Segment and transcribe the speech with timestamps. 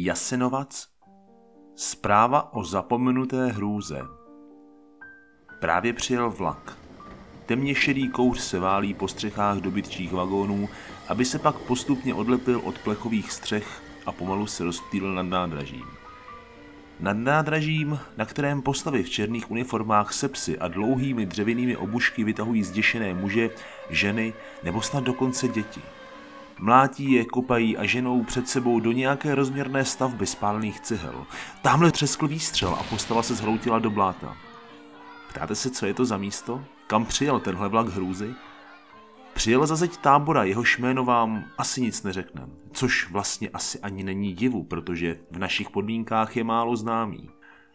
[0.00, 0.88] Jasenovac
[1.76, 4.02] Zpráva o zapomenuté hrůze
[5.60, 6.78] Právě přijel vlak.
[7.46, 10.68] Temně šedý kouř se válí po střechách dobytčích vagónů,
[11.08, 15.86] aby se pak postupně odlepil od plechových střech a pomalu se rozptýlil nad nádražím.
[17.00, 23.14] Nad nádražím, na kterém postavy v černých uniformách sepsy a dlouhými dřevěnými obušky vytahují zděšené
[23.14, 23.50] muže,
[23.90, 25.82] ženy nebo snad dokonce děti.
[26.60, 31.26] Mlátí je, kopají a ženou před sebou do nějaké rozměrné stavby spálených cihel.
[31.62, 34.36] Tamhle třeskl výstřel a postava se zhroutila do bláta.
[35.28, 36.64] Ptáte se, co je to za místo?
[36.86, 38.34] Kam přijel tenhle vlak hrůzy?
[39.34, 44.34] Přijel za zeď tábora, jeho jméno vám asi nic neřekne, což vlastně asi ani není
[44.34, 47.30] divu, protože v našich podmínkách je málo známý.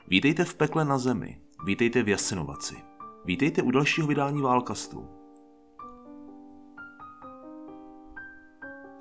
[0.08, 2.76] Vítejte v pekle na zemi, vítejte v Jasenovaci,
[3.26, 5.13] vítejte u dalšího vydání Válkastu.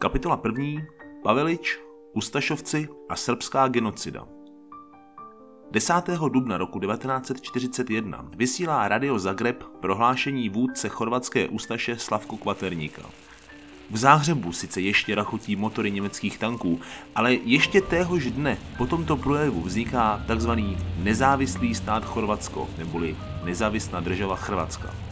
[0.02, 0.84] Kapitola první.
[1.22, 1.80] Pavelič,
[2.12, 4.26] Ustašovci a srbská genocida.
[5.70, 5.94] 10.
[6.28, 13.02] dubna roku 1941 vysílá Radio Zagreb prohlášení vůdce chorvatské ústaše Slavku Kvaterníka.
[13.90, 16.80] V Záhřebu sice ještě rachotí motory německých tanků,
[17.14, 20.50] ale ještě téhož dne po tomto projevu vzniká tzv.
[20.98, 25.11] nezávislý stát Chorvatsko, neboli nezávislá država Chorvatska.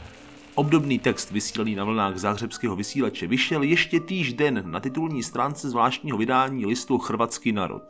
[0.61, 6.19] Obdobný text vysílaný na vlnách záhřebského vysílače vyšel ještě týž den na titulní stránce zvláštního
[6.19, 7.83] vydání listu Chorvatský národ.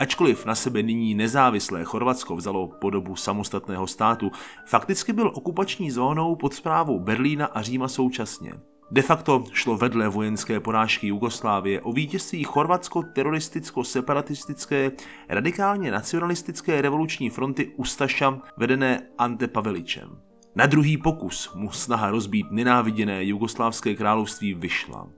[0.00, 4.30] Ačkoliv na sebe nyní nezávislé Chorvatsko vzalo podobu samostatného státu,
[4.66, 8.52] fakticky byl okupační zónou pod zprávou Berlína a Říma současně.
[8.90, 14.92] De facto šlo vedle vojenské porážky Jugoslávie o vítězství chorvatsko-teroristicko-separatistické
[15.28, 20.25] radikálně nacionalistické revoluční fronty Ustaša vedené Ante Paveličem.
[20.56, 25.08] Na druhý pokus mu snaha rozbít nenáviděné jugoslávské království vyšla.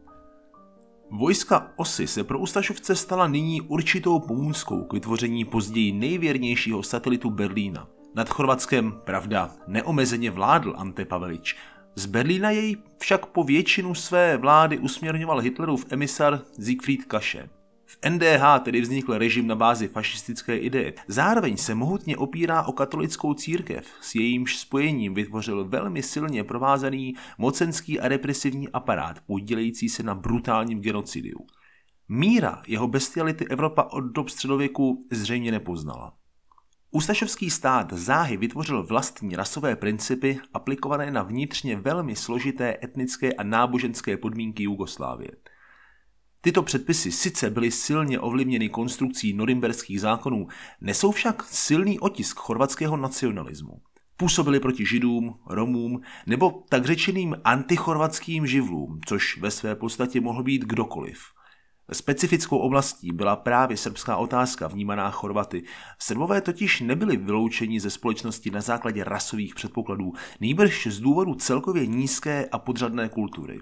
[1.11, 7.89] Vojska osy se pro Ustašovce stala nyní určitou pomůckou k vytvoření později nejvěrnějšího satelitu Berlína.
[8.15, 11.57] Nad Chorvatskem, pravda, neomezeně vládl Ante Pavelič.
[11.95, 17.49] Z Berlína jej však po většinu své vlády usměrňoval Hitlerův emisar Siegfried Kaše.
[17.91, 20.93] V NDH tedy vznikl režim na bázi fašistické ideje.
[21.07, 28.01] Zároveň se mohutně opírá o katolickou církev, s jejímž spojením vytvořil velmi silně provázaný mocenský
[28.01, 31.47] a represivní aparát, podílející se na brutálním genocidiu.
[32.09, 36.13] Míra jeho bestiality Evropa od dob středověku zřejmě nepoznala.
[36.91, 44.17] Ústašovský stát záhy vytvořil vlastní rasové principy aplikované na vnitřně velmi složité etnické a náboženské
[44.17, 45.31] podmínky Jugoslávie–
[46.41, 50.47] Tyto předpisy sice byly silně ovlivněny konstrukcí norimberských zákonů,
[50.81, 53.73] nesou však silný otisk chorvatského nacionalismu.
[54.17, 60.65] Působili proti židům, romům nebo tak řečeným antichorvatským živlům, což ve své podstatě mohl být
[60.65, 61.19] kdokoliv.
[61.93, 65.63] Specifickou oblastí byla právě srbská otázka vnímaná Chorvaty.
[65.99, 72.49] Srbové totiž nebyli vyloučeni ze společnosti na základě rasových předpokladů, nýbrž z důvodu celkově nízké
[72.53, 73.61] a podřadné kultury.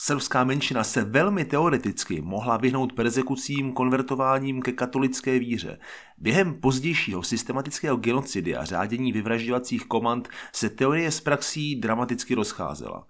[0.00, 5.78] Srbská menšina se velmi teoreticky mohla vyhnout persekucím konvertováním ke katolické víře.
[6.18, 13.06] Během pozdějšího systematického genocidy a řádění vyvražďovacích komand se teorie s praxí dramaticky rozcházela.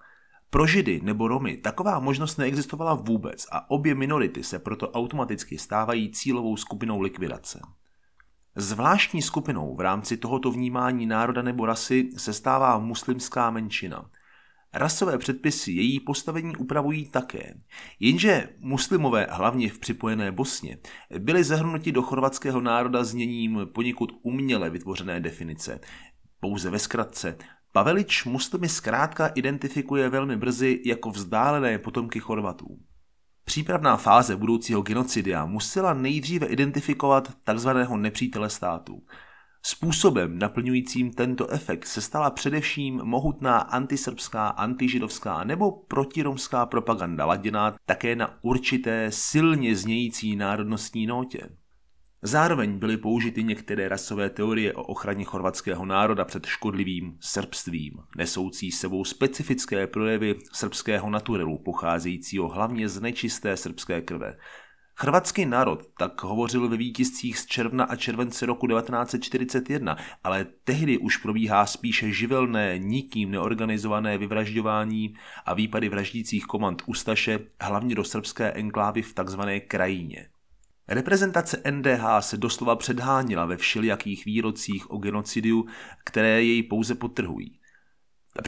[0.51, 6.13] Pro Židy nebo Romy taková možnost neexistovala vůbec a obě minority se proto automaticky stávají
[6.13, 7.61] cílovou skupinou likvidace.
[8.57, 14.11] Zvláštní skupinou v rámci tohoto vnímání národa nebo rasy se stává muslimská menšina–
[14.75, 17.55] Rasové předpisy její postavení upravují také,
[18.01, 20.79] jenže muslimové, hlavně v připojené Bosně,
[21.19, 25.81] byli zahrnuti do chorvatského národa zněním poněkud uměle vytvořené definice.
[26.41, 27.39] Pouze ve zkratce,
[27.73, 32.79] Pavelič muslimy zkrátka identifikuje velmi brzy jako vzdálené potomky Chorvatů.
[33.45, 39.03] Přípravná fáze budoucího genocidia musela nejdříve identifikovat takzvaného nepřítele státu–
[39.63, 48.17] Způsobem naplňujícím tento efekt se stala především mohutná antisrbská, antižidovská nebo protiromská propaganda laděná také
[48.17, 51.49] na určité silně znějící národnostní notě.
[52.23, 59.05] Zároveň byly použity některé rasové teorie o ochraně chorvatského národa před škodlivým srbstvím, nesoucí sebou
[59.05, 64.37] specifické projevy srbského naturelu pocházejícího hlavně z nečisté srbské krve,
[65.01, 71.17] Chorvatský národ tak hovořil ve vítězcích z června a července roku 1941, ale tehdy už
[71.17, 75.15] probíhá spíše živelné, nikým neorganizované vyvražďování
[75.47, 80.27] a výpady vraždících komand Ustaše, hlavně do srbské enklávy v takzvané krajině.
[80.89, 85.67] Reprezentace NDH se doslova předhánila ve všelijakých výrocích o genocidiu,
[86.05, 87.58] které jej pouze potrhují.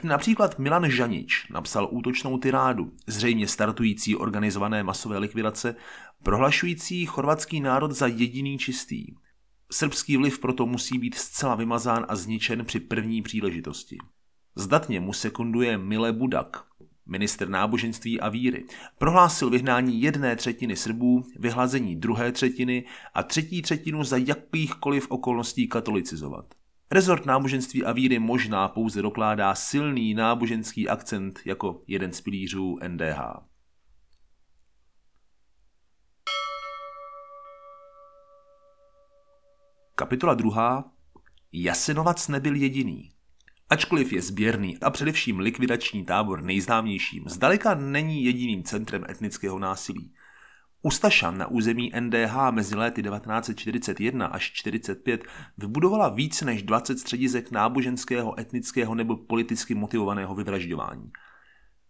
[0.03, 5.77] Například Milan Žanič napsal útočnou tyrádu, zřejmě startující organizované masové likvidace,
[6.23, 9.07] prohlašující chorvatský národ za jediný čistý.
[9.73, 13.99] Srbský vliv proto musí být zcela vymazán a zničen při první příležitosti.
[14.55, 16.65] Zdatně mu sekunduje Mile Budak,
[17.07, 18.65] minister náboženství a víry.
[18.99, 22.85] Prohlásil vyhnání jedné třetiny Srbů, vyhlazení druhé třetiny
[23.15, 26.55] a třetí třetinu za jakýchkoliv okolností katolicizovat.
[26.93, 33.21] Rezort náboženství a víry možná pouze dokládá silný náboženský akcent jako jeden z pilířů NDH.
[39.95, 40.85] Kapitola druhá.
[41.53, 43.11] Jasenovac nebyl jediný.
[43.69, 50.15] Ačkoliv je sběrný a především likvidační tábor nejznámějším, zdaleka není jediným centrem etnického násilí.
[50.83, 55.25] Ustašan na území NDH mezi léty 1941 až 1945
[55.59, 61.11] vybudovala více než 20 středisek náboženského, etnického nebo politicky motivovaného vyvražďování.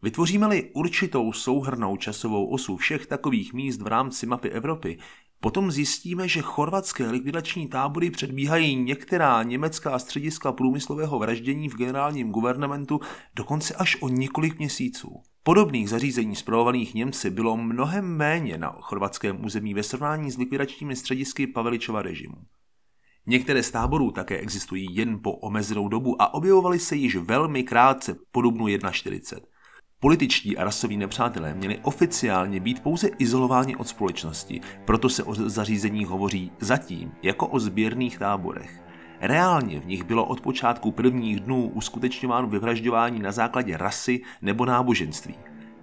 [0.03, 4.99] Vytvoříme-li určitou souhrnou časovou osu všech takových míst v rámci mapy Evropy,
[5.41, 13.01] potom zjistíme, že chorvatské likvidační tábory předbíhají některá německá střediska průmyslového vraždění v generálním guvernementu
[13.35, 15.23] dokonce až o několik měsíců.
[15.43, 21.47] Podobných zařízení zpravovaných Němci bylo mnohem méně na chorvatském území ve srovnání s likvidačními středisky
[21.47, 22.37] Paveličova režimu.
[23.27, 28.17] Některé z táborů také existují jen po omezenou dobu a objevovaly se již velmi krátce
[28.33, 29.41] po dubnu 1.40.
[30.01, 36.05] Političtí a rasoví nepřátelé měli oficiálně být pouze izolováni od společnosti, proto se o zařízení
[36.05, 38.90] hovoří zatím jako o sběrných táborech.
[39.21, 45.35] Reálně v nich bylo od počátku prvních dnů uskutečňováno vyvražďování na základě rasy nebo náboženství.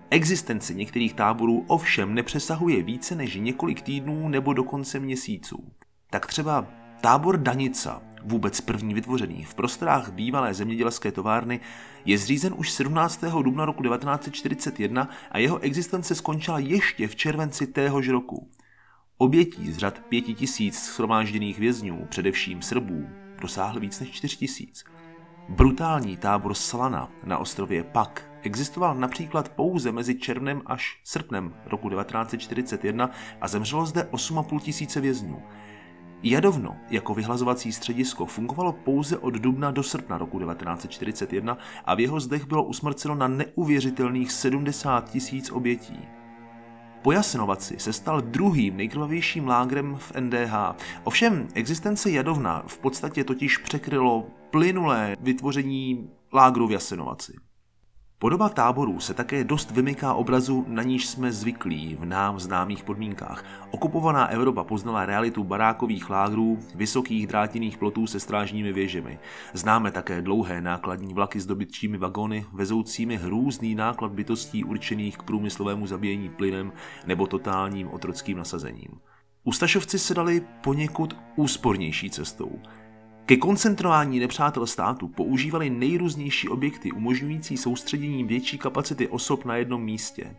[0.10, 5.64] Existence některých táborů ovšem nepřesahuje více než několik týdnů nebo dokonce měsíců.
[6.10, 6.66] Tak třeba
[7.02, 11.60] tábor Danica, vůbec první vytvořený v prostorách bývalé zemědělské továrny,
[12.06, 13.24] je zřízen už 17.
[13.42, 18.50] dubna roku 1941 a jeho existence skončila ještě v červenci téhož roku.
[19.18, 23.08] Obětí z řad pěti tisíc shromážděných vězňů, především Srbů,
[23.42, 24.84] dosáhl víc než 4 tisíc.
[25.50, 33.10] Brutální tábor Slana na ostrově Pak existoval například pouze mezi červnem až srpnem roku 1941
[33.42, 35.44] a zemřelo zde 8,5 tisíce vězňů.
[36.24, 42.20] Jadovno jako vyhlazovací středisko fungovalo pouze od dubna do srpna roku 1941 a v jeho
[42.20, 46.17] zdech bylo usmrceno na neuvěřitelných 70 tisíc obětí.
[47.02, 50.54] Po Jasenovaci se stal druhým nejkrvavějším lágrem v NDH.
[51.04, 57.47] Ovšem existence Jadovna v podstatě totiž překrylo plynulé vytvoření lágru v Jasenovaci.
[58.20, 63.44] Podoba táborů se také dost vymyká obrazu, na níž jsme zvyklí v nám známých podmínkách.
[63.72, 69.20] Okupovaná Evropa poznala realitu barákových lágrů, vysokých drátěných plotů se strážními věžemi.
[69.54, 75.88] Známe také dlouhé nákladní vlaky s dobytčími vagóny, vezoucími hrůzný náklad bytostí určených k průmyslovému
[75.88, 76.72] zabíjení plynem
[77.06, 79.00] nebo totálním otrockým nasazením.
[79.44, 82.60] Ustašovci se dali poněkud úspornější cestou.
[83.28, 90.36] Ke koncentrování nepřátel státu používali nejrůznější objekty umožňující soustředění větší kapacity osob na jednom místě.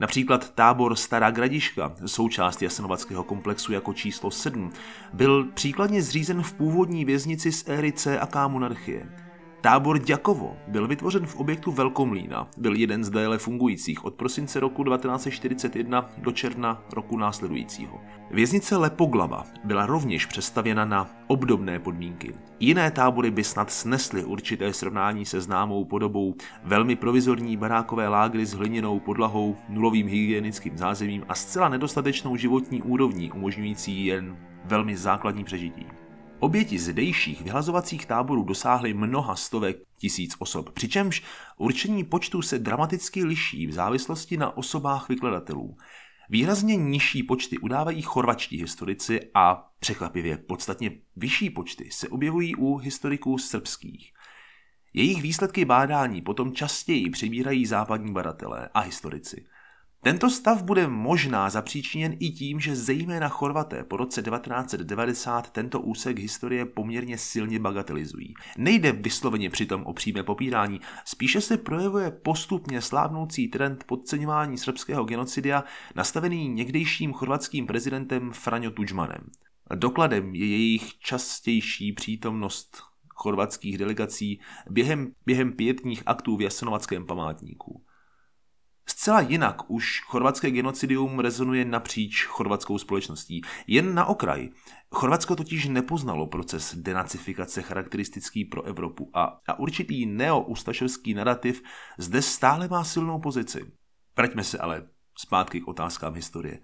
[0.00, 4.70] Například tábor Stará Gradiška, součást jasenovackého komplexu jako číslo 7,
[5.12, 9.08] byl příkladně zřízen v původní věznici z éry C a K monarchie.
[9.62, 12.48] Tábor Děkovo byl vytvořen v objektu Velkomlína.
[12.56, 18.00] Byl jeden z déle fungujících od prosince roku 1941 do června roku následujícího.
[18.30, 22.34] Věznice Lepoglava byla rovněž přestavěna na obdobné podmínky.
[22.60, 28.52] Jiné tábory by snad snesly určité srovnání se známou podobou velmi provizorní barákové lágry s
[28.52, 35.86] hliněnou podlahou, nulovým hygienickým zázemím a zcela nedostatečnou životní úrovní umožňující jen velmi základní přežití.
[36.42, 41.22] Oběti zdejších vyhlazovacích táborů dosáhly mnoha stovek tisíc osob, přičemž
[41.56, 45.76] určení počtu se dramaticky liší v závislosti na osobách vykladatelů.
[46.30, 53.38] Výrazně nižší počty udávají chorvačtí historici a překvapivě podstatně vyšší počty se objevují u historiků
[53.38, 54.12] srbských.
[54.94, 59.46] Jejich výsledky bádání potom častěji přibírají západní badatelé a historici–
[60.04, 66.18] tento stav bude možná zapříčiněn i tím, že zejména Chorvaté po roce 1990 tento úsek
[66.18, 68.34] historie poměrně silně bagatelizují.
[68.58, 75.64] Nejde vysloveně přitom o přímé popírání, spíše se projevuje postupně slábnoucí trend podceňování srbského genocidia
[75.94, 79.30] nastavený někdejším chorvatským prezidentem Franjo Tudžmanem.
[79.74, 84.40] Dokladem je jejich častější přítomnost chorvatských delegací
[84.70, 87.82] během, během pětních aktů v Jasenovackém památníku.
[88.92, 93.40] Zcela jinak už chorvatské genocidium rezonuje napříč chorvatskou společností.
[93.66, 94.48] Jen na okraj.
[94.90, 101.62] Chorvatsko totiž nepoznalo proces denacifikace charakteristický pro Evropu a, a určitý neo-ustašovský narrativ
[101.98, 103.72] zde stále má silnou pozici.
[104.16, 106.60] Vraťme se ale zpátky k otázkám historie.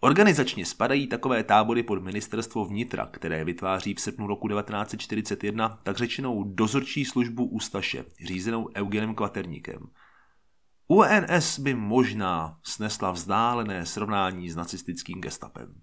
[0.00, 6.44] Organizačně spadají takové tábory pod ministerstvo vnitra, které vytváří v srpnu roku 1941 tak řečenou
[6.44, 9.90] dozorčí službu Ústaše, řízenou Eugenem Kvaterníkem.
[10.92, 15.74] UNS by možná snesla vzdálené srovnání s nacistickým gestapem.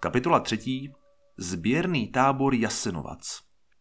[0.00, 0.92] Kapitola třetí.
[1.38, 3.40] Sběrný tábor Jasenovac.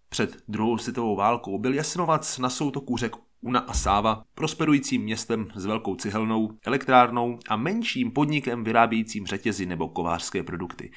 [0.09, 5.65] Před druhou světovou válkou byl Jasenovac na soutoku řek Una a Sáva prosperujícím městem s
[5.65, 10.91] velkou cihelnou, elektrárnou a menším podnikem vyrábějícím řetězy nebo kovářské produkty.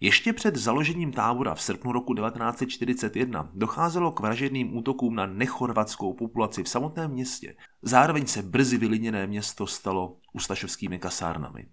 [0.00, 6.62] Ještě před založením tábora v srpnu roku 1941 docházelo k vražedným útokům na nechorvatskou populaci
[6.62, 7.56] v samotném městě.
[7.82, 11.68] Zároveň se brzy vylidněné město stalo ustašovskými kasárnami.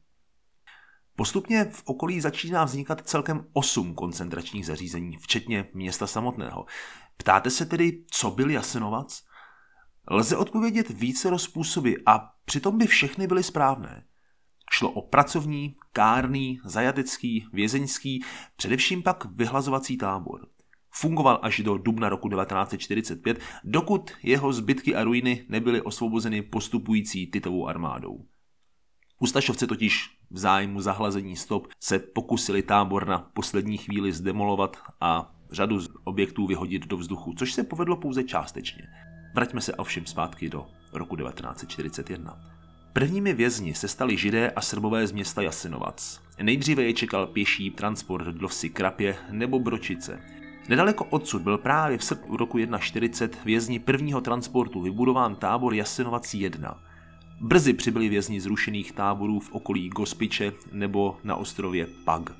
[1.15, 6.65] Postupně v okolí začíná vznikat celkem osm koncentračních zařízení, včetně města samotného.
[7.17, 9.23] Ptáte se tedy, co byl Jasenovac?
[10.11, 14.05] Lze odpovědět více způsoby a přitom by všechny byly správné.
[14.75, 18.23] Šlo o pracovní, kárný, zajatecký, vězeňský,
[18.55, 20.47] především pak vyhlazovací tábor.
[20.91, 27.67] Fungoval až do dubna roku 1945, dokud jeho zbytky a ruiny nebyly osvobozeny postupující titovou
[27.67, 28.25] armádou.
[29.19, 35.79] Ustašovci totiž v zájmu zahlazení stop se pokusili tábor na poslední chvíli zdemolovat a řadu
[36.03, 38.83] objektů vyhodit do vzduchu, což se povedlo pouze částečně.
[39.35, 42.62] Vraťme se ovšem zpátky do roku 1941.
[42.93, 46.21] Prvními vězni se stali židé a srbové z města Jasinovac.
[46.41, 50.19] Nejdříve je čekal pěší transport do vsi Krapě nebo Bročice.
[50.69, 56.83] Nedaleko odsud byl právě v srpnu roku 1.40 vězni prvního transportu vybudován tábor Jasinovac 1.
[57.41, 62.31] Brzy přibyli vězni zrušených táborů v okolí Gospiče nebo na ostrově Pag.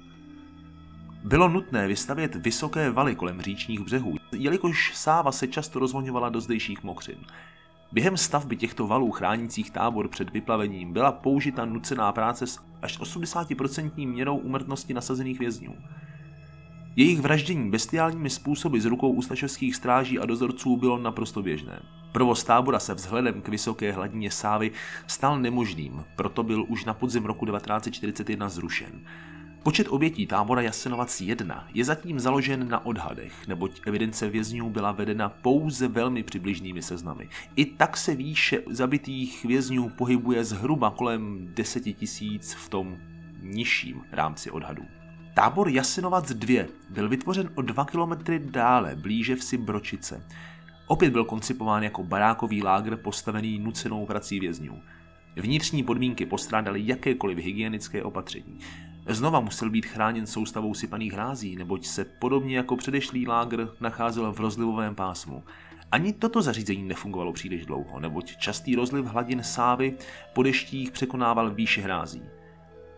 [1.23, 6.83] Bylo nutné vystavět vysoké valy kolem říčních břehů, jelikož sáva se často rozvoňovala do zdejších
[6.83, 7.17] mokřin.
[7.93, 14.07] Během stavby těchto valů chránících tábor před vyplavením byla použita nucená práce s až 80%
[14.07, 15.75] měrou umrtnosti nasazených vězňů.
[16.95, 21.79] Jejich vraždění bestiálními způsoby z rukou ustašovských stráží a dozorců bylo naprosto běžné.
[22.11, 24.71] Provoz tábora se vzhledem k vysoké hladině Sávy
[25.07, 29.01] stal nemožným, proto byl už na podzim roku 1941 zrušen.
[29.63, 35.29] Počet obětí tábora Jasenovac 1 je zatím založen na odhadech, neboť evidence vězňů byla vedena
[35.29, 37.29] pouze velmi přibližnými seznamy.
[37.55, 42.97] I tak se výše zabitých vězňů pohybuje zhruba kolem 10 tisíc v tom
[43.41, 44.83] nižším rámci odhadů.
[45.33, 50.27] Tábor Jasenovac 2 byl vytvořen o 2 kilometry dále, blíže vsi Bročice.
[50.87, 54.81] Opět byl koncipován jako barákový lágr postavený nucenou prací vězňů.
[55.35, 58.59] Vnitřní podmínky postrádaly jakékoliv hygienické opatření.
[59.07, 64.39] Znova musel být chráněn soustavou sypaných hrází, neboť se podobně jako předešlý lágr nacházel v
[64.39, 65.43] rozlivovém pásmu.
[65.91, 69.97] Ani toto zařízení nefungovalo příliš dlouho, neboť častý rozliv hladin sávy
[70.33, 72.23] po deštích překonával výše hrází.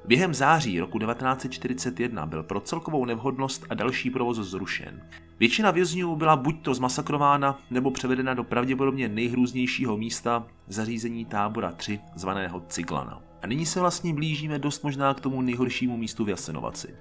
[0.06, 5.10] Během září roku 1941 byl pro celkovou nevhodnost a další provoz zrušen.
[5.40, 12.00] Většina vězňů byla buď to zmasakrována nebo převedena do pravděpodobně nejhrůznějšího místa zařízení tábora 3
[12.16, 13.22] zvaného Ciglana.
[13.46, 16.96] A nyní se vlastně blížíme dost možná k tomu nejhoršímu místu v Jasenovaci.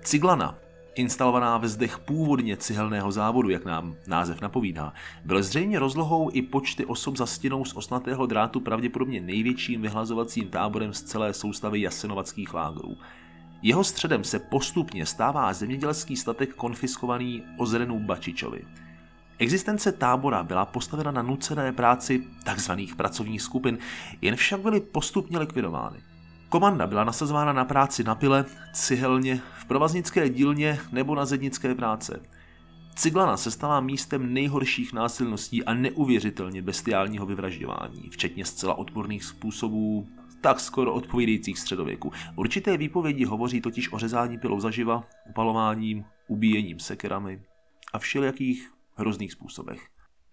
[0.00, 0.58] Ciglana
[0.94, 4.92] instalovaná ve zdech původně cihelného závodu, jak nám název napovídá,
[5.24, 10.92] byl zřejmě rozlohou i počty osob za stěnou z osnatého drátu pravděpodobně největším vyhlazovacím táborem
[10.92, 12.96] z celé soustavy jasenovackých lágrů.
[13.62, 18.62] Jeho středem se postupně stává zemědělský statek konfiskovaný Ozrenu Bačičovi.
[19.38, 22.24] Existence tábora byla postavena na nucené práci
[22.54, 22.72] tzv.
[22.96, 23.78] pracovních skupin,
[24.22, 25.98] jen však byly postupně likvidovány.
[26.48, 32.20] Komanda byla nasazována na práci na pile, cihelně, v provaznické dílně nebo na zednické práce.
[32.94, 40.08] Ciglana se stala místem nejhorších násilností a neuvěřitelně bestiálního vyvražďování, včetně zcela odporných způsobů,
[40.40, 42.12] tak skoro odpovídajících středověku.
[42.36, 47.42] Určité výpovědi hovoří totiž o řezání pilou zaživa, upalováním, ubíjením sekerami
[47.92, 49.80] a všelijakých hrozných způsobech.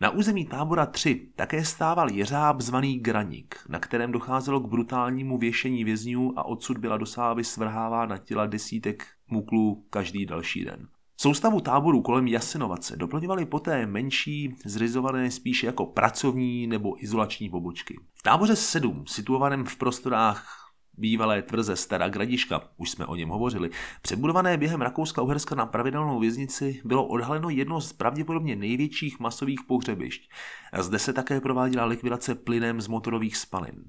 [0.02, 5.84] Na území tábora 3 také stával jeřáb zvaný Graník, na kterém docházelo k brutálnímu věšení
[5.84, 10.88] vězňů a odsud byla do sávy svrhávána těla desítek muklů každý další den.
[11.18, 18.00] Soustavu táborů kolem Jasenovace doplňovaly poté menší, zřizované spíše jako pracovní nebo izolační pobočky.
[18.14, 20.63] V táboře 7, situovaném v prostorách
[20.98, 23.70] bývalé tvrze Stará Gradiška, už jsme o něm hovořili,
[24.02, 30.32] přebudované během Rakouska-Uherska na pravidelnou věznici, bylo odhaleno jedno z pravděpodobně největších masových pohřebišť.
[30.80, 33.86] Zde se také prováděla likvidace plynem z motorových spalin.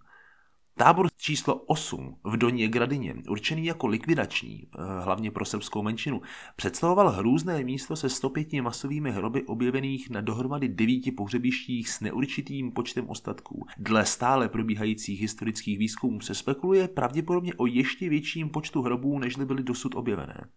[0.77, 6.23] Tábor číslo 8 v Doně Gradině, určený jako likvidační, eh, hlavně pro srbskou menšinu,
[6.57, 13.09] představoval hrůzné místo se 105 masovými hroby objevených na dohromady devíti pohřebištích s neurčitým počtem
[13.09, 13.67] ostatků.
[13.79, 19.63] Dle stále probíhajících historických výzkumů se spekuluje pravděpodobně o ještě větším počtu hrobů, než byly
[19.63, 20.51] dosud objevené.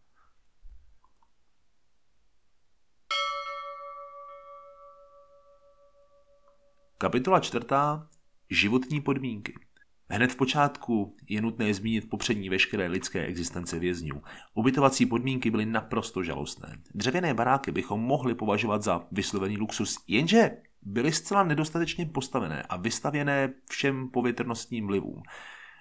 [6.97, 8.09] Kapitola čtvrtá.
[8.49, 9.66] Životní podmínky.
[10.09, 14.21] Hned v počátku je nutné zmínit popřední veškeré lidské existence vězňů.
[14.53, 16.77] Ubytovací podmínky byly naprosto žalostné.
[16.95, 23.53] Dřevěné baráky bychom mohli považovat za vyslovený luxus, jenže byly zcela nedostatečně postavené a vystavěné
[23.69, 25.23] všem povětrnostním vlivům.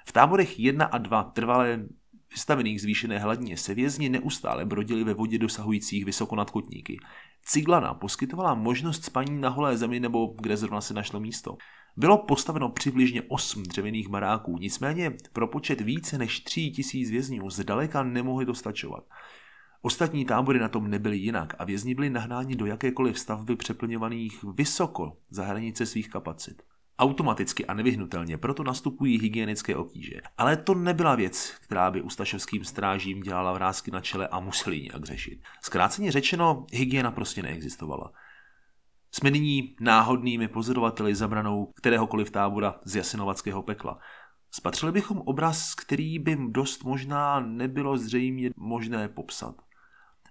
[0.09, 1.87] V táborech 1 a 2 trvalé
[2.31, 6.99] vystavených zvýšené hladině se vězni neustále brodili ve vodě dosahujících vysoko nad kotníky.
[7.43, 11.57] Ciglana poskytovala možnost spaní na holé zemi nebo kde zrovna se našlo místo.
[11.99, 18.03] Bylo postaveno přibližně 8 dřevěných baráků, nicméně pro počet více než 3 tisíc vězňů zdaleka
[18.03, 19.05] nemohli dostačovat.
[19.83, 25.17] Ostatní tábory na tom nebyly jinak a vězni byli nahnáni do jakékoliv stavby přeplňovaných vysoko
[25.31, 26.63] za hranice svých kapacit.
[26.99, 30.21] Automaticky a nevyhnutelně proto nastupují hygienické obtíže.
[30.39, 35.05] Ale to nebyla věc, která by ustašovským strážím dělala vrázky na čele a museli nějak
[35.05, 35.41] řešit.
[35.63, 38.13] Zkráceně řečeno, hygiena prostě neexistovala.
[39.19, 43.99] Jsme nyní náhodnými pozorovateli zabranou kteréhokoliv tábora z jasinovackého pekla.
[44.51, 49.55] Spatřili bychom obraz, který by dost možná nebylo zřejmě možné popsat.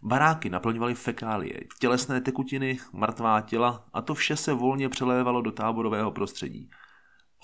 [0.03, 6.11] Baráky naplňovaly fekálie, tělesné tekutiny, mrtvá těla a to vše se volně přelévalo do táborového
[6.11, 6.69] prostředí.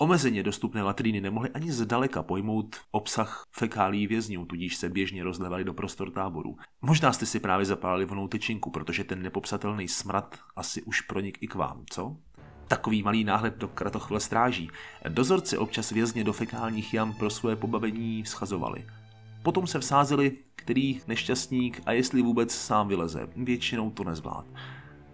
[0.02, 5.74] Omezeně dostupné latríny nemohly ani zdaleka pojmout obsah fekálí vězňů, tudíž se běžně rozlévaly do
[5.74, 6.56] prostor táboru.
[6.80, 11.48] Možná jste si právě zapálili vonou tyčinku, protože ten nepopsatelný smrad asi už pronik i
[11.48, 12.16] k vám, co?
[12.68, 14.70] Takový malý náhled do kratochvile stráží.
[15.08, 18.86] Dozorci občas vězně do fekálních jam pro své pobavení schazovali.
[19.42, 23.28] Potom se vsázeli, který nešťastník a jestli vůbec sám vyleze.
[23.36, 24.46] Většinou to nezvlád.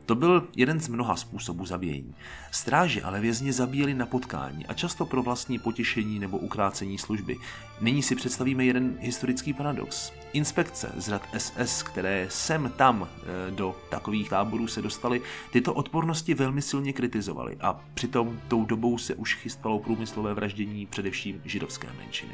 [0.08, 2.14] To byl jeden z mnoha způsobů zabíjení.
[2.50, 7.36] Stráže ale vězně zabíjeli na potkání a často pro vlastní potěšení nebo ukrácení služby.
[7.80, 10.12] Nyní si představíme jeden historický paradox.
[10.32, 16.34] Inspekce z rad SS, které sem tam e, do takových táborů se dostaly, tyto odpornosti
[16.34, 22.32] velmi silně kritizovaly a přitom tou dobou se už chystalo průmyslové vraždění především židovské menšiny.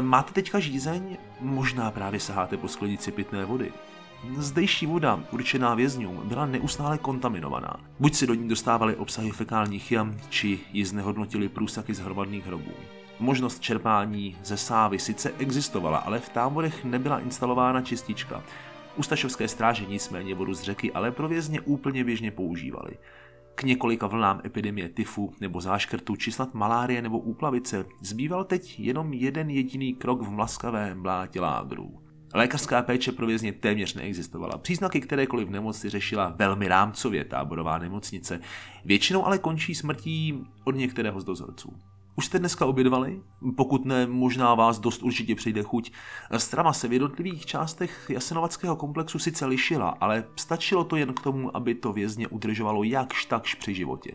[0.00, 1.16] Máte teďka žízeň?
[1.40, 3.72] Možná právě saháte po sklenici pitné vody.
[4.32, 7.80] Zdejší voda, určená vězňům, byla neustále kontaminovaná.
[8.00, 12.72] Buď si do ní dostávali obsahy fekálních jam, či ji znehodnotili průsaky z hromadných hrobů.
[13.20, 18.42] Možnost čerpání ze sávy sice existovala, ale v táborech nebyla instalována čistička.
[18.96, 22.98] Ustašovské stráže nicméně vodu z řeky ale pro vězně úplně běžně používali.
[23.54, 29.12] K několika vlnám epidemie tyfu nebo záškrtu či snad malárie nebo úplavice zbýval teď jenom
[29.12, 32.03] jeden jediný krok v mlaskavém blátě lágrů.
[32.36, 34.58] Lékařská péče pro vězně téměř neexistovala.
[34.58, 38.40] Příznaky kterékoliv nemoci řešila velmi rámcově táborová nemocnice.
[38.84, 41.76] Většinou ale končí smrtí od některého z dozorců.
[42.16, 43.20] Už jste dneska obědvali?
[43.56, 45.92] Pokud ne, možná vás dost určitě přijde chuť.
[46.36, 51.56] Strava se v jednotlivých částech jasenovackého komplexu sice lišila, ale stačilo to jen k tomu,
[51.56, 54.14] aby to vězně udržovalo jakž takž při životě.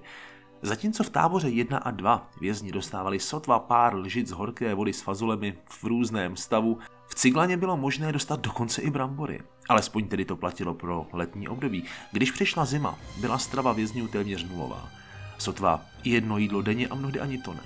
[0.61, 5.57] Zatímco v táboře 1 a 2 vězni dostávali sotva pár lžic horké vody s fazolemi
[5.69, 6.79] v různém stavu,
[7.09, 9.41] v Ciglaně bylo možné dostat dokonce i brambory.
[9.69, 11.83] Alespoň tedy to platilo pro letní období.
[12.11, 14.89] Když přišla zima, byla strava vězňů téměř nulová.
[15.37, 17.63] Sotva jedno jídlo denně a mnohdy ani to ne.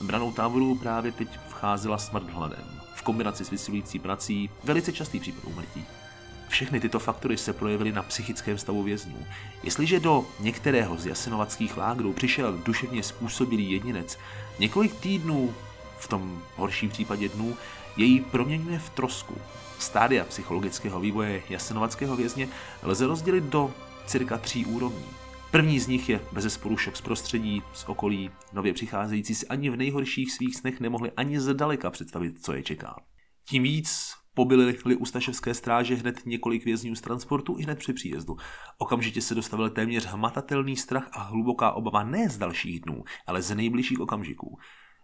[0.00, 2.80] Branou táboru právě teď vcházela smrt hladem.
[2.94, 5.84] V kombinaci s vysilující prací velice častý případ úmrtí.
[6.48, 9.26] Všechny tyto faktory se projevily na psychickém stavu vězňů.
[9.62, 14.18] Jestliže do některého z jasenovackých lágrů přišel duševně způsobilý jedinec,
[14.58, 15.54] několik týdnů,
[15.98, 17.56] v tom horším případě dnů,
[17.96, 19.34] jej proměňuje v trosku.
[19.78, 22.48] Stádia psychologického vývoje jasenovackého vězně
[22.82, 23.74] lze rozdělit do
[24.06, 25.04] cirka tří úrovní.
[25.50, 29.76] První z nich je bezesporu šok z prostředí, z okolí, nově přicházející si ani v
[29.76, 32.96] nejhorších svých snech nemohli ani zdaleka představit, co je čeká.
[33.48, 38.36] Tím víc Pobyly Ustaševské stráže hned několik vězňů z transportu i hned při příjezdu.
[38.78, 43.54] Okamžitě se dostavil téměř hmatatelný strach a hluboká obava ne z dalších dnů, ale z
[43.54, 44.58] nejbližších okamžiků.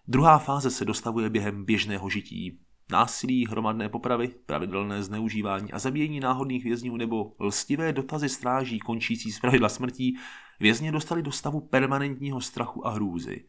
[0.09, 2.59] Druhá fáze se dostavuje během běžného žití.
[2.91, 9.41] Násilí, hromadné popravy, pravidelné zneužívání a zabíjení náhodných vězňů nebo lstivé dotazy stráží končící z
[9.41, 10.19] pravidla smrtí
[10.61, 13.45] vězně dostali do stavu permanentního strachu a hrůzy.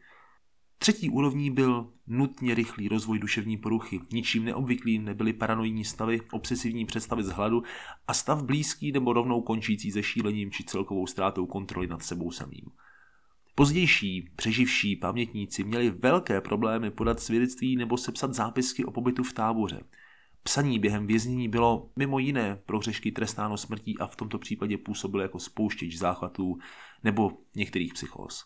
[0.78, 4.00] Třetí úrovní byl nutně rychlý rozvoj duševní poruchy.
[4.12, 7.62] Ničím neobvyklým nebyly paranoidní stavy, obsesivní představy z hladu
[8.06, 12.64] a stav blízký nebo rovnou končící se šílením či celkovou ztrátou kontroly nad sebou samým.
[13.56, 19.80] Pozdější, přeživší pamětníci měli velké problémy podat svědectví nebo sepsat zápisky o pobytu v táboře.
[20.42, 25.22] Psaní během věznění bylo mimo jiné pro hřešky trestáno smrtí a v tomto případě působilo
[25.22, 26.58] jako spouštěč záchvatů
[27.04, 28.44] nebo některých psychóz.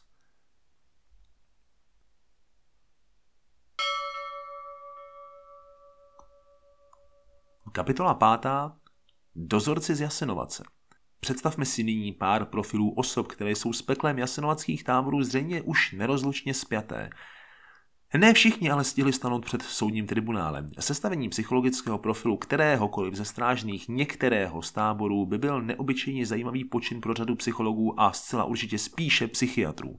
[7.72, 8.76] Kapitola pátá.
[9.34, 10.77] Dozorci z Jasenovace.
[11.20, 16.54] Představme si nyní pár profilů osob, které jsou s peklem jasenovackých táborů zřejmě už nerozlučně
[16.54, 17.10] spjaté.
[18.16, 20.70] Ne všichni ale stihli stanout před soudním tribunálem.
[20.80, 27.14] Sestavení psychologického profilu kteréhokoliv ze strážných některého z táborů by byl neobyčejně zajímavý počin pro
[27.14, 29.98] řadu psychologů a zcela určitě spíše psychiatrů.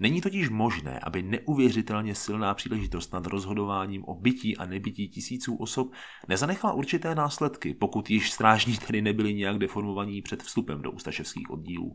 [0.00, 5.92] Není totiž možné, aby neuvěřitelně silná příležitost nad rozhodováním o bytí a nebytí tisíců osob
[6.28, 11.94] nezanechala určité následky, pokud již strážní tedy nebyli nějak deformovaní před vstupem do ustaševských oddílů.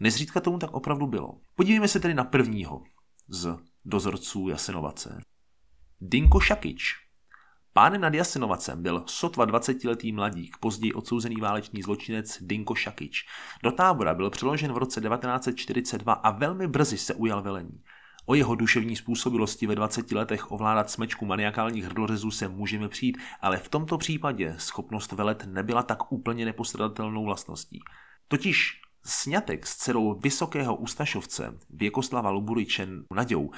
[0.00, 1.40] Nezřídka tomu tak opravdu bylo.
[1.54, 2.82] Podívejme se tedy na prvního
[3.28, 5.20] z dozorců Jasenovace.
[6.00, 7.07] Dinko Šakič,
[7.72, 13.26] Pánem nad Jasenovacem byl sotva 20-letý mladík, později odsouzený válečný zločinec Dinko Šakič.
[13.62, 17.82] Do tábora byl přeložen v roce 1942 a velmi brzy se ujal velení.
[18.26, 23.56] O jeho duševní způsobilosti ve 20 letech ovládat smečku maniakálních hrdlořezů se můžeme přijít, ale
[23.56, 27.80] v tomto případě schopnost velet nebyla tak úplně nepostradatelnou vlastností.
[28.28, 33.50] Totiž snětek s dcerou vysokého ústašovce Věkoslava Luburičen Nadějou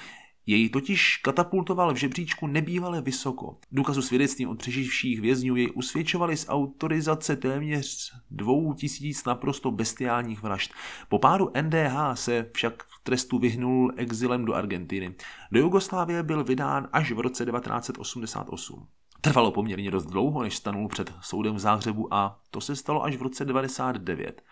[0.47, 3.57] jej totiž katapultoval v žebříčku nebývale vysoko.
[3.73, 10.73] Důkazu svědectvím od přeživších vězňů jej usvědčovali z autorizace téměř dvou tisíc naprosto bestiálních vražd.
[11.09, 15.15] Po pádu NDH se však v trestu vyhnul exilem do Argentiny.
[15.53, 18.87] Do Jugoslávie byl vydán až v roce 1988.
[19.21, 23.17] Trvalo poměrně dost dlouho, než stanul před soudem v Záhřebu a to se stalo až
[23.17, 24.43] v roce 1999.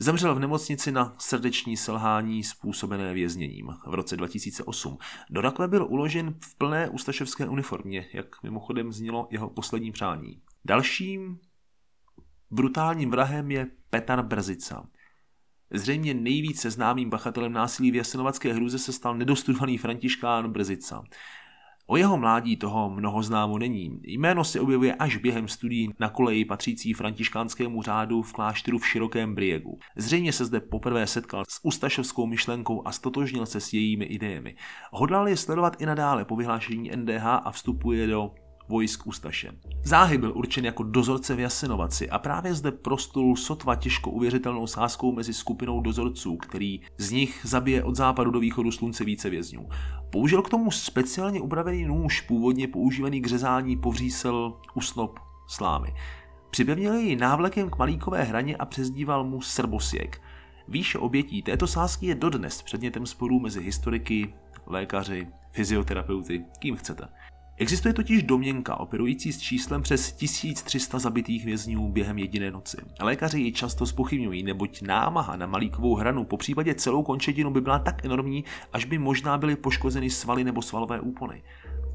[0.00, 4.98] Zemřel v nemocnici na srdeční selhání způsobené vězněním v roce 2008.
[5.30, 10.42] Do rakve byl uložen v plné ustaševské uniformě, jak mimochodem znělo jeho poslední přání.
[10.64, 11.38] Dalším
[12.50, 14.86] brutálním vrahem je Petar Brzica.
[15.70, 21.02] Zřejmě nejvíce známým bachatelem násilí v jasenovacké hruze se stal nedostudovaný františkán Brzica.
[21.90, 24.00] O jeho mládí toho mnoho známo není.
[24.02, 29.34] Jméno se objevuje až během studií na koleji patřící františkánskému řádu v klášteru v Širokém
[29.34, 29.78] Briegu.
[29.96, 34.56] Zřejmě se zde poprvé setkal s ustašovskou myšlenkou a stotožnil se s jejími idejemi.
[34.92, 38.30] Hodlal je sledovat i nadále po vyhlášení NDH a vstupuje do
[38.68, 39.52] vojsk Ustaše.
[39.84, 45.12] Záhy byl určen jako dozorce v Jasenovaci a právě zde prostul sotva těžko uvěřitelnou sázkou
[45.12, 49.68] mezi skupinou dozorců, který z nich zabije od západu do východu slunce více vězňů.
[50.10, 55.94] Použil k tomu speciálně upravený nůž, původně používaný k řezání povřísel usnop slámy.
[56.50, 60.20] Připevnil jej návlekem k malíkové hraně a přezdíval mu Srbosiek.
[60.68, 64.34] Výše obětí této sázky je dodnes předmětem sporů mezi historiky,
[64.66, 67.08] lékaři, fyzioterapeuty, kým chcete.
[67.60, 72.76] Existuje totiž domněnka operující s číslem přes 1300 zabitých vězňů během jediné noci.
[73.00, 77.78] Lékaři ji často spochybňují, neboť námaha na malíkovou hranu, po případě celou končetinu by byla
[77.78, 81.42] tak enormní, až by možná byly poškozeny svaly nebo svalové úpony.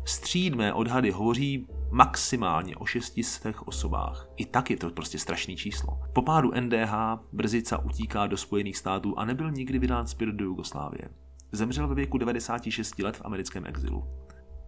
[0.05, 4.27] Střídmé odhady hovoří maximálně o 600 osobách.
[4.35, 5.99] I tak je to prostě strašný číslo.
[6.13, 6.93] Po pádu NDH
[7.33, 11.09] Brzica utíká do Spojených států a nebyl nikdy vydán zpět do Jugoslávie.
[11.51, 14.03] Zemřel ve věku 96 let v americkém exilu.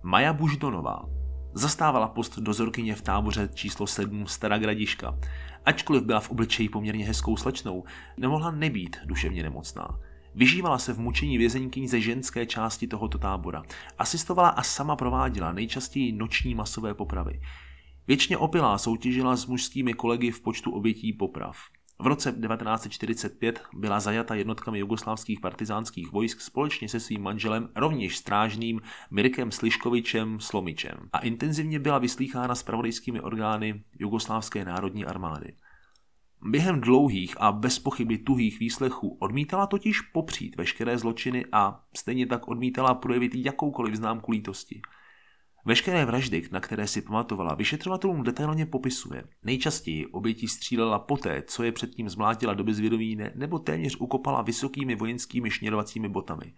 [0.08, 1.06] Maja Buždonová
[1.54, 5.20] zastávala post dozorkyně v táboře číslo 7 Stará Gradiška.
[5.65, 7.84] Ačkoliv byla v obličeji poměrně hezkou slečnou,
[8.18, 10.00] nemohla nebýt duševně nemocná.
[10.36, 13.63] Vyžívala se v mučení vězeňkyní ze ženské části tohoto tábora.
[13.98, 17.41] Asistovala a sama prováděla nejčastěji noční masové popravy.
[18.08, 21.58] Věčně opilá soutěžila s mužskými kolegy v počtu obětí poprav.
[22.00, 28.82] V roce 1945 byla zajata jednotkami jugoslávských partizánských vojsk společně se svým manželem, rovněž strážným
[29.12, 35.56] Mirkem Sliškovičem Slomičem a intenzivně byla vyslýchána spravodajskými orgány Jugoslávské národní armády.
[36.42, 42.48] Během dlouhých a bez pochyby tuhých výslechů odmítala totiž popřít veškeré zločiny a stejně tak
[42.48, 44.82] odmítala projevit jakoukoliv známku lítosti–
[45.67, 49.23] Veškeré vraždy, na které si pamatovala, vyšetřovatelům detailně popisuje.
[49.43, 55.51] Nejčastěji oběti střílela poté, co je předtím zmlátila do bezvědomí nebo téměř ukopala vysokými vojenskými
[55.51, 56.54] šněrovacími botami.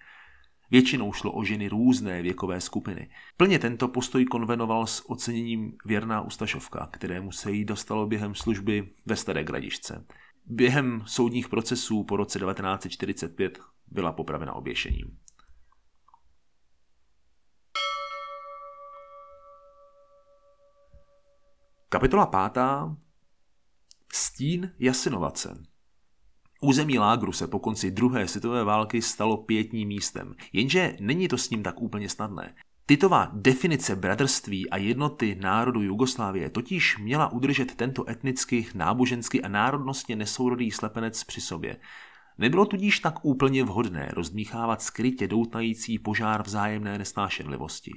[0.71, 3.09] Většinou šlo o ženy různé věkové skupiny.
[3.37, 9.15] Plně tento postoj konvenoval s oceněním věrná Ustašovka, kterému se jí dostalo během služby ve
[9.15, 10.05] Staré Gradišce.
[10.45, 15.17] Během soudních procesů po roce 1945 byla popravena oběšením.
[21.89, 22.95] Kapitola pátá.
[24.13, 25.63] Stín Jasinovace.
[26.62, 31.50] Území Lágru se po konci druhé světové války stalo pětním místem, jenže není to s
[31.50, 32.56] ním tak úplně snadné.
[32.86, 40.15] Titová definice bratrství a jednoty národu Jugoslávie totiž měla udržet tento etnicky, nábožensky a národnostně
[40.15, 41.78] nesourodý slepenec při sobě.
[42.38, 47.91] Nebylo tudíž tak úplně vhodné rozdmíchávat skrytě doutnající požár vzájemné nesnášenlivosti.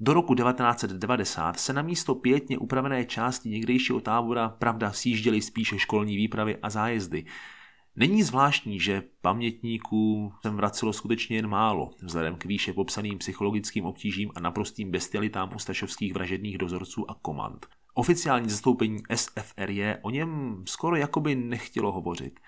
[0.00, 6.16] Do roku 1990 se na místo pětně upravené části někdejšího tábora pravda sjížděly spíše školní
[6.16, 7.24] výpravy a zájezdy–
[8.00, 14.30] Není zvláštní, že pamětníků sem vracelo skutečně jen málo, vzhledem k výše popsaným psychologickým obtížím
[14.34, 17.66] a naprostým bestialitám ustašovských vražedných dozorců a komand.
[17.94, 22.40] Oficiální zastoupení SFRJ o něm skoro jakoby nechtělo hovořit.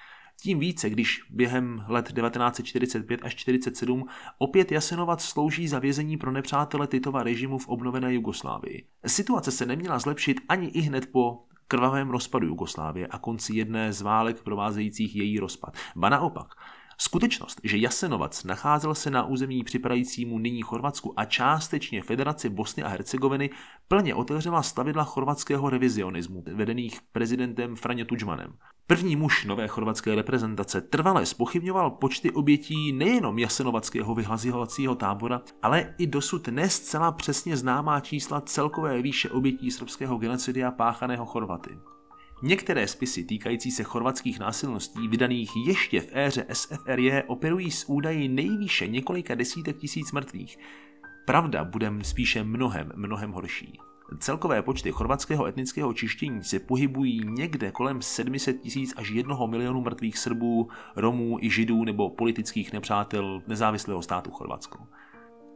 [0.43, 4.07] Tím více, když během let 1945 až 1947
[4.39, 8.87] opět Jasenovat slouží za vězení pro nepřátele Titova režimu v obnovené Jugoslávii.
[9.07, 14.03] Situace se neměla zlepšit ani i hned po krvavém rozpadu Jugoslávie a konci jedné z
[14.03, 15.77] válek provázejících její rozpad.
[15.97, 16.55] Ba naopak,
[17.03, 22.89] Skutečnost, že Jasenovac nacházel se na území připadajícímu nyní Chorvatsku a částečně Federaci Bosny a
[22.89, 23.51] Hercegoviny,
[23.89, 28.53] plně otevřela stavidla chorvatského revizionismu, vedených prezidentem Franjo Tudžmanem.
[28.87, 36.07] První muž nové chorvatské reprezentace trvale spochybňoval počty obětí nejenom jasenovackého vyhlazovacího tábora, ale i
[36.07, 41.71] dosud ne zcela přesně známá čísla celkové výše obětí srbského genocidia páchaného Chorvaty.
[42.43, 48.89] Některé spisy týkající se chorvatských násilností vydaných ještě v éře SFRJ operují s údaji nejvýše
[48.89, 50.59] několika desítek tisíc mrtvých.
[51.27, 53.79] Pravda bude spíše mnohem, mnohem horší.
[54.19, 60.19] Celkové počty chorvatského etnického čištění se pohybují někde kolem 700 tisíc až 1 milionu mrtvých
[60.19, 64.79] Srbů, Romů i Židů nebo politických nepřátel nezávislého státu Chorvatsko.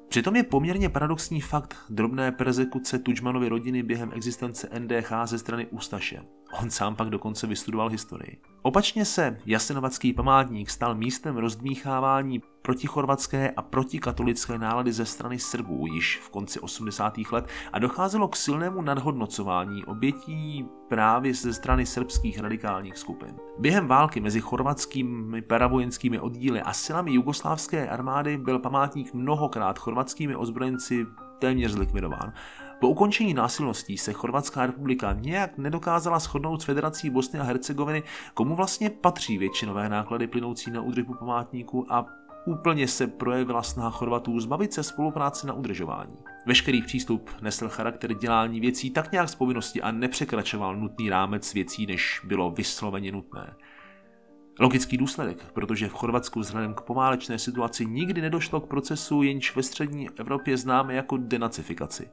[0.09, 6.23] Přitom je poměrně paradoxní fakt drobné persekuce Tudžmanovy rodiny během existence NDH ze strany Ústaše.
[6.63, 8.39] On sám pak dokonce vystudoval historii.
[8.63, 16.21] Opačně se Jasenovacký památník stal místem rozdmíchávání protichorvatské a protikatolické nálady ze strany Srbů již
[16.23, 17.15] v konci 80.
[17.33, 23.37] let a docházelo k silnému nadhodnocování obětí právě ze strany srbských radikálních skupin.
[23.59, 31.07] Během války mezi chorvatskými paravojenskými oddíly a silami jugoslávské armády byl památník mnohokrát chorvatskými ozbrojenci
[31.39, 32.33] téměř zlikvidován.
[32.81, 38.03] Po ukončení násilností se Chorvatská republika nějak nedokázala shodnout s Federací Bosny a Hercegoviny,
[38.35, 42.07] komu vlastně patří většinové náklady plynoucí na údržbu památníku a
[42.47, 46.17] úplně se projevila snaha Chorvatů zbavit se spolupráce na udržování.
[46.47, 51.87] Veškerý přístup nesl charakter dělání věcí tak nějak z povinnosti a nepřekračoval nutný rámec věcí,
[51.87, 53.55] než bylo vysloveně nutné.
[54.61, 59.63] Logický důsledek, protože v Chorvatsku vzhledem k poválečné situaci nikdy nedošlo k procesu, jenž ve
[59.63, 62.09] střední Evropě známe jako denacifikaci.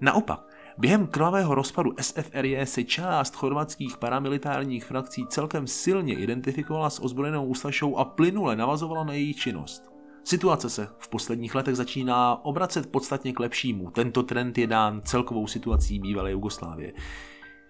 [0.00, 0.40] Naopak,
[0.78, 7.96] během krvavého rozpadu SFRJ se část chorvatských paramilitárních frakcí celkem silně identifikovala s ozbrojenou ústašou
[7.96, 9.90] a plynule navazovala na její činnost.
[10.24, 13.90] Situace se v posledních letech začíná obracet podstatně k lepšímu.
[13.90, 16.92] Tento trend je dán celkovou situací bývalé Jugoslávie.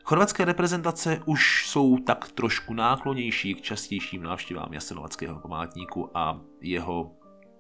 [0.05, 7.12] Chorvatské reprezentace už jsou tak trošku náklonější k častějším návštěvám Jasenovackého památníku a jeho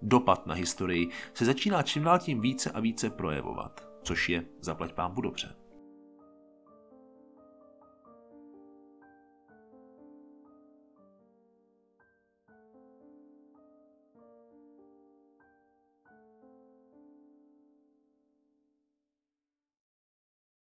[0.02, 4.92] dopad na historii se začíná čím dál tím více a více projevovat, což je zaplať
[4.92, 5.54] pámbu dobře.